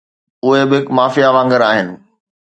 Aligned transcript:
اهي 0.45 0.61
به 0.69 0.77
هڪ 0.79 0.85
مافيا 0.97 1.29
وانگر 1.35 1.61
آهن 1.69 1.89